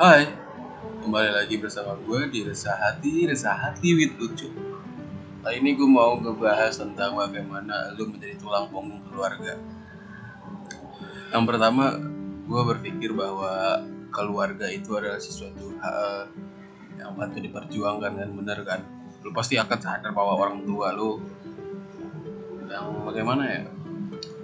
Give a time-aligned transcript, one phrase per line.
[0.00, 0.32] Hai,
[1.04, 4.48] kembali lagi bersama gue di Resah Hati, Resah Hati with Lucu.
[5.44, 9.60] Kali ini gue mau ngebahas tentang bagaimana lu menjadi tulang punggung keluarga.
[11.36, 12.00] Yang pertama,
[12.48, 16.32] gue berpikir bahwa keluarga itu adalah sesuatu hal
[16.96, 18.80] yang patut diperjuangkan dan bener kan.
[19.20, 21.20] Lu pasti akan sadar bahwa orang tua lu
[22.72, 23.68] yang bagaimana ya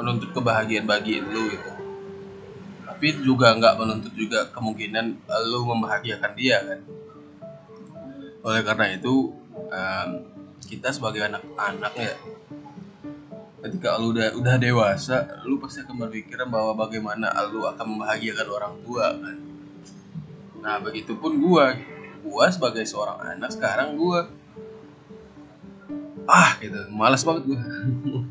[0.00, 1.71] menuntut kebahagiaan bagi lu gitu
[3.02, 6.86] tapi juga nggak menuntut juga kemungkinan lu membahagiakan dia kan?
[8.46, 10.10] Oleh karena itu um,
[10.62, 12.14] kita sebagai anak-anak ya
[13.58, 18.74] ketika lu udah udah dewasa lu pasti akan berpikiran bahwa bagaimana lu akan membahagiakan orang
[18.86, 19.36] tua kan?
[20.62, 21.74] Nah begitupun gua
[22.22, 24.30] gua sebagai seorang anak sekarang gua
[26.30, 27.58] ah gitu malas banget gua.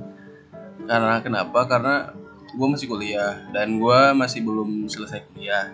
[0.88, 1.60] Karena kenapa?
[1.68, 2.21] Karena
[2.52, 5.72] gue masih kuliah dan gue masih belum selesai kuliah.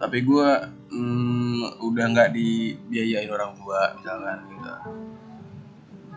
[0.00, 0.48] Tapi gue
[0.92, 4.72] hmm, udah nggak dibiayain orang tua misalkan gitu.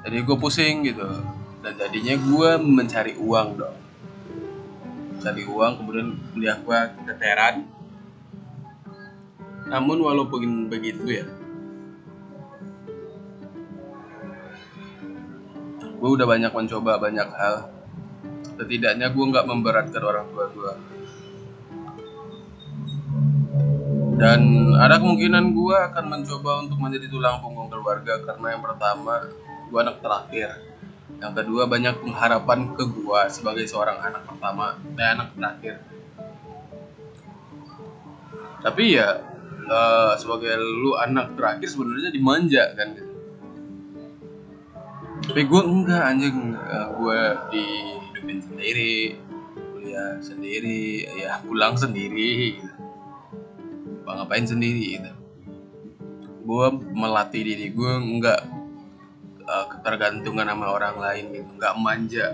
[0.07, 1.07] Jadi gue pusing gitu.
[1.59, 3.77] Dan jadinya gue mencari uang dong.
[5.19, 7.67] Cari uang kemudian kuliah gue keteran
[9.67, 11.27] namun walaupun begitu ya.
[15.99, 17.76] Gue udah banyak mencoba banyak hal
[18.57, 20.73] setidaknya gue nggak memberatkan orang tua gue
[24.17, 29.29] dan ada kemungkinan gue akan mencoba untuk menjadi tulang punggung keluarga karena yang pertama
[29.69, 30.49] gue anak terakhir.
[31.21, 35.75] Yang kedua banyak pengharapan ke gue sebagai seorang anak pertama dan anak terakhir.
[38.65, 39.21] Tapi ya
[39.69, 42.97] uh, sebagai lu anak terakhir sebenarnya dimanja kan?
[45.29, 46.57] Tapi gue enggak anjing.
[46.57, 47.19] Uh, gue
[47.53, 47.65] di
[48.27, 49.15] hidupin sendiri
[49.71, 52.75] kuliah sendiri ya pulang sendiri gitu.
[54.03, 55.11] ngapain sendiri gitu.
[56.43, 58.41] Gue melatih diri gue nggak
[59.47, 61.51] uh, ketergantungan sama orang lain gitu.
[61.55, 62.27] Nggak manja.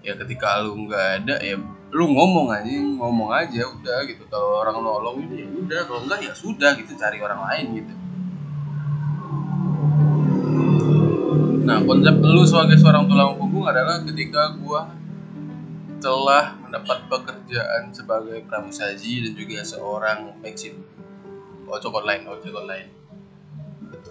[0.00, 1.60] Ya ketika lu nggak ada ya
[1.92, 4.24] lu ngomong aja ngomong aja udah gitu.
[4.32, 5.80] Kalau orang nolong ya udah.
[5.84, 6.96] Kalau enggak ya sudah gitu.
[6.96, 8.01] Cari orang lain gitu
[11.82, 14.90] konsep lu sebagai seorang tulang punggung adalah ketika gua
[16.02, 20.74] telah mendapat pekerjaan sebagai pramusaji dan juga seorang vaksin
[21.66, 22.90] ojek online, ojek online.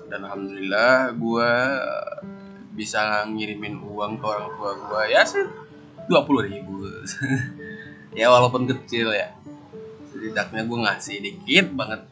[0.08, 1.50] Dan alhamdulillah gua
[2.72, 5.02] bisa ngirimin uang ke orang tua gua.
[5.08, 5.44] Ya sih
[6.08, 6.84] dua puluh ribu.
[8.12, 9.32] Ya walaupun kecil ya.
[10.12, 12.03] Setidaknya gue ngasih dikit banget.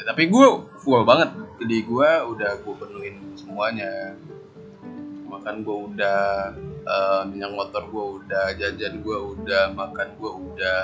[0.00, 0.46] Ya, tapi gue
[0.80, 1.36] full banget.
[1.60, 4.16] Jadi gue udah gue penuhin semuanya
[5.44, 6.20] makan gue udah
[6.88, 10.80] uh, minyak motor gue udah jajan gue udah makan gue udah.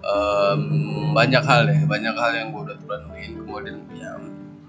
[0.00, 4.16] Um, banyak hal ya banyak hal yang gue udah penuhin kemudian ya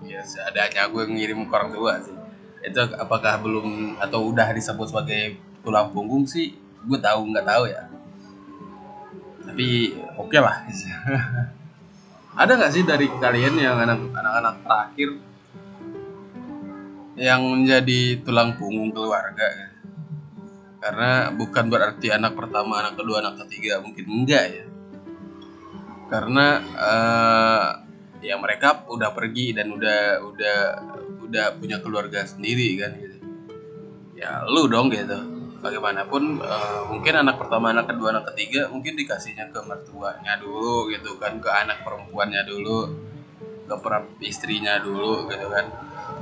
[0.04, 2.16] ya seadanya gue ngirim ke orang tua sih.
[2.64, 6.56] Itu apakah belum atau udah disebut sebagai tulang punggung sih
[6.88, 7.92] gue tahu nggak tahu ya.
[9.44, 9.68] Tapi
[10.16, 10.56] oke okay lah.
[12.40, 15.20] Ada nggak sih dari kalian yang anak-anak terakhir
[17.20, 19.48] yang menjadi tulang punggung keluarga.
[19.48, 19.68] Ya.
[20.82, 24.66] karena bukan berarti anak pertama anak kedua anak ketiga mungkin enggak ya.
[26.10, 27.68] Karena uh,
[28.26, 30.60] ya mereka udah pergi dan udah udah
[31.30, 33.18] udah punya keluarga sendiri kan gitu.
[34.18, 35.22] Ya lu dong gitu.
[35.62, 41.14] Bagaimanapun uh, mungkin anak pertama anak kedua anak ketiga mungkin dikasihnya ke mertuanya dulu gitu
[41.22, 42.90] kan ke anak perempuannya dulu
[43.80, 45.66] ke istrinya dulu gitu kan.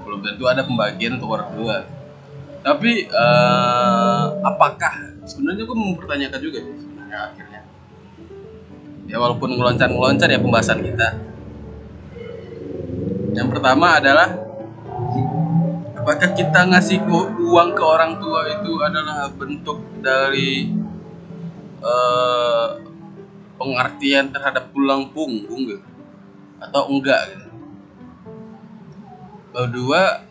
[0.06, 1.78] Belum tentu ada pembagian untuk orang tua.
[2.60, 7.62] Tapi uh, apakah sebenarnya gue mempertanyakan juga sih sebenarnya akhirnya.
[9.10, 11.08] Ya walaupun ngeloncat ngeloncat ya pembahasan kita.
[13.34, 14.30] Yang pertama adalah
[15.96, 17.06] apakah kita ngasih
[17.38, 20.74] uang ke orang tua itu adalah bentuk dari
[21.86, 22.82] uh,
[23.60, 25.89] pengertian terhadap tulang punggung gitu
[26.60, 27.48] atau enggak gitu.
[29.50, 30.24] Kedua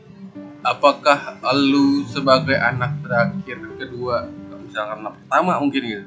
[0.62, 4.28] apakah lu sebagai anak terakhir kedua
[4.68, 6.06] misalkan anak pertama mungkin gitu?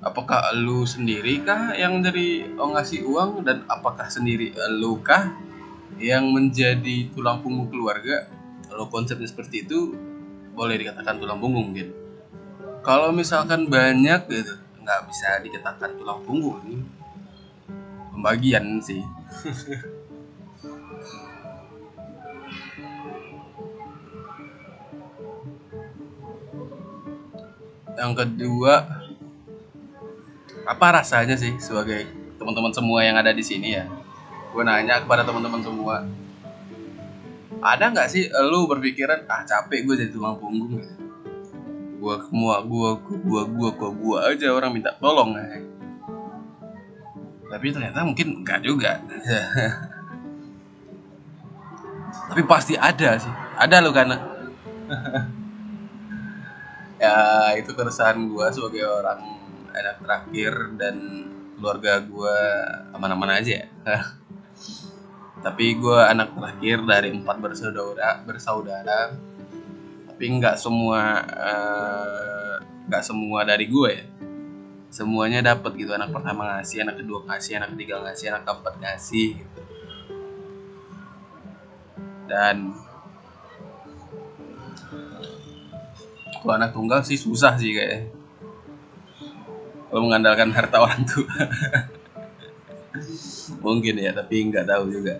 [0.00, 3.44] Apakah lu sendiri kah yang dari oh, ngasih uang?
[3.44, 5.36] Dan apakah sendiri lu kah
[6.00, 8.24] yang menjadi tulang punggung keluarga?
[8.64, 9.92] Kalau konsepnya seperti itu
[10.56, 11.92] boleh dikatakan tulang punggung mungkin.
[12.80, 16.64] Kalau misalkan banyak gitu nggak bisa dikatakan tulang punggung
[18.20, 19.00] pembagian sih.
[27.96, 28.84] Yang kedua
[30.68, 32.04] apa rasanya sih sebagai
[32.36, 33.88] teman-teman semua yang ada di sini ya?
[34.52, 36.04] Gue nanya kepada teman-teman semua.
[37.60, 40.92] Ada nggak sih lu berpikiran ah capek gue jadi tulang punggung gitu.
[42.00, 45.60] Gua semua gua gua gua gua gua aja orang minta tolong ya.
[47.50, 48.92] Tapi ternyata mungkin enggak juga.
[52.30, 53.34] Tapi pasti ada sih.
[53.58, 54.14] Ada lo karena
[57.02, 59.18] ya itu keresahan gua sebagai orang
[59.74, 61.26] anak terakhir dan
[61.58, 62.38] keluarga gua
[62.94, 63.66] aman-aman aja.
[65.44, 69.16] Tapi gue anak terakhir dari empat bersaudara bersaudara.
[70.06, 72.56] Tapi nggak semua eh,
[72.86, 74.04] nggak uh, semua dari gue ya
[74.90, 75.94] semuanya dapat gitu.
[75.94, 79.60] Anak pertama ngasih anak kedua ngasih anak ketiga ngasih anak keempat ngasih gitu.
[82.30, 82.70] dan
[86.40, 88.14] kalau anak tunggal sih susah sih kayak
[89.90, 91.34] kalau mengandalkan harta orang tua.
[93.58, 95.18] Mungkin ya tapi nggak tahu juga.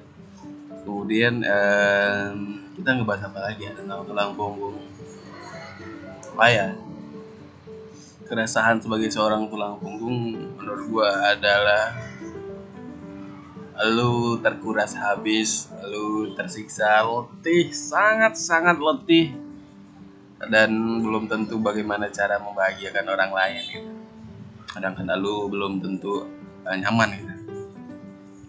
[0.86, 2.36] Kemudian um,
[2.78, 4.78] kita ngebahas apa lagi ya tentang tulang punggung?
[6.38, 6.66] Apa ya
[8.30, 11.98] keresahan sebagai seorang tulang punggung menurut gua adalah
[13.90, 19.34] lu terkuras habis, lu tersiksa, letih, sangat-sangat letih
[20.46, 20.70] dan
[21.02, 23.92] belum tentu bagaimana cara membahagiakan orang lain gitu.
[24.70, 26.30] Kadang-kadang lu belum tentu
[26.62, 27.34] uh, nyaman gitu.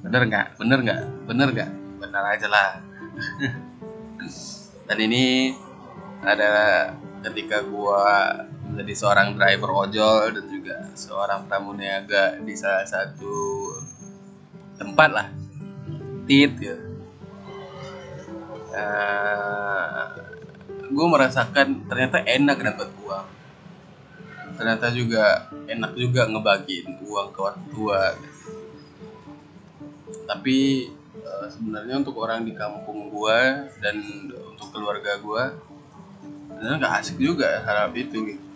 [0.06, 0.46] Bener nggak?
[0.62, 1.02] Bener nggak?
[1.26, 1.72] Bener nggak?
[1.98, 2.70] Bener aja lah.
[4.88, 5.56] dan ini
[6.22, 6.52] ada
[7.26, 8.30] ketika gua
[8.72, 13.68] menjadi seorang driver ojol dan juga seorang pramuniaga di salah satu
[14.80, 15.28] tempat lah.
[16.24, 16.80] Tit ya.
[18.72, 20.08] Uh,
[20.88, 23.28] gue merasakan ternyata enak dapat uang.
[24.56, 28.02] Ternyata juga enak juga ngebagiin uang ke orang tua.
[30.32, 30.88] Tapi
[31.20, 33.40] uh, sebenarnya untuk orang di kampung gue
[33.84, 34.00] dan
[34.48, 35.44] untuk keluarga gue
[36.48, 38.51] sebenarnya nggak asik juga harap itu gitu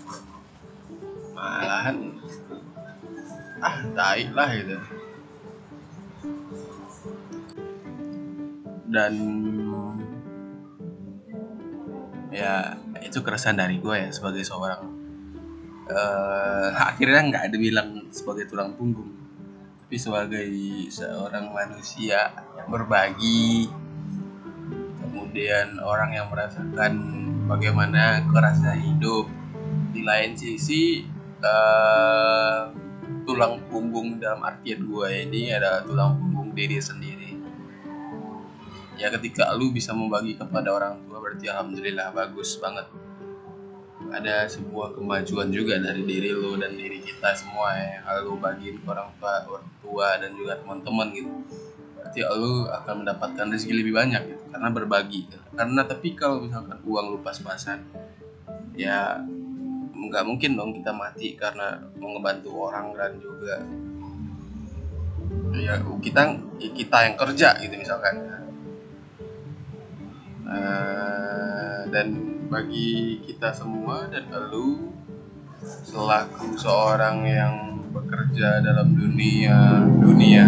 [1.46, 1.98] malahan
[3.62, 4.78] ah tai lah gitu.
[8.90, 9.14] Dan
[12.34, 12.76] ya
[13.06, 14.82] itu keresahan dari gue ya sebagai seorang
[15.88, 19.08] uh, akhirnya nggak ada bilang sebagai tulang punggung
[19.86, 20.50] tapi sebagai
[20.92, 23.72] seorang manusia yang berbagi
[25.00, 26.94] kemudian orang yang merasakan
[27.46, 29.28] bagaimana kerasa hidup.
[29.96, 31.08] Di lain sisi
[31.46, 32.74] uh,
[33.26, 37.32] tulang punggung dalam artian gue ini ada tulang punggung diri sendiri.
[38.96, 42.88] Ya ketika lu bisa membagi kepada orang tua berarti alhamdulillah bagus banget.
[44.06, 48.80] Ada sebuah kemajuan juga dari diri lu dan diri kita semua ya kalau lu bagiin
[48.80, 51.34] ke orang tua orang tua dan juga teman-teman gitu.
[52.00, 55.22] Berarti lu akan mendapatkan rezeki lebih banyak gitu karena berbagi.
[55.58, 57.84] Karena tapi kalau misalkan uang lu pas-pasan
[58.76, 59.20] ya
[60.10, 63.56] nggak mungkin dong kita mati karena mau ngebantu orang dan juga.
[65.56, 66.22] Ya kita
[66.60, 68.16] kita yang kerja gitu misalkan.
[70.46, 72.08] Uh, dan
[72.46, 74.94] bagi kita semua dan lu
[75.66, 77.56] selaku seorang yang
[77.90, 80.46] bekerja dalam dunia dunia.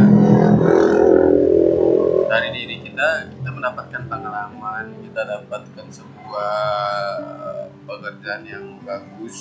[2.28, 9.38] Dari diri kita kita mendapatkan pengalaman kita dapatkan sebuah pekerjaan yang bagus.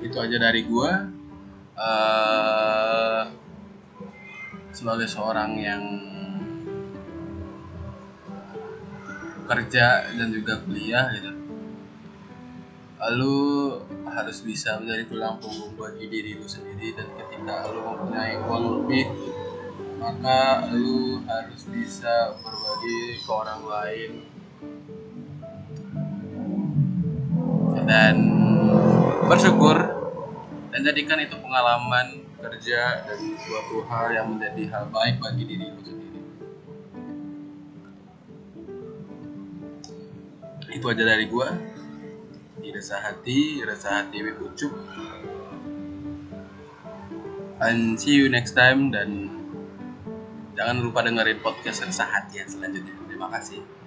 [0.00, 1.12] Itu aja dari gua.
[1.74, 3.28] Uh,
[4.72, 5.84] sebagai seorang yang
[9.44, 11.30] kerja dan juga kuliah gitu.
[13.04, 13.36] Lalu
[14.08, 19.06] harus bisa menjadi tulang punggung bagi diri lu sendiri dan ketika lu mempunyai uang lebih
[19.98, 24.10] maka lu harus bisa berbagi ke orang lain
[27.84, 28.16] dan
[29.28, 29.76] bersyukur
[30.72, 35.80] dan jadikan itu pengalaman kerja dan suatu hal yang menjadi hal baik bagi diri lu
[35.80, 36.20] sendiri.
[40.74, 41.54] Itu aja dari gua.
[42.58, 44.72] Di rasa hati rasa hati Ucup.
[47.64, 49.30] And see you next time dan
[50.58, 52.92] jangan lupa dengerin podcast resah hati yang selanjutnya.
[53.08, 53.83] Terima kasih